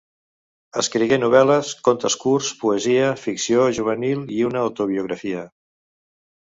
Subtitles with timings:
[0.81, 5.49] Escrigué novel·les, contes curts, poesia, ficció juvenil i una autobiografia.